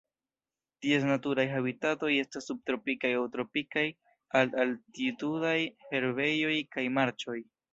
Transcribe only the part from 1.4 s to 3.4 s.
habitatoj estas subtropikaj aŭ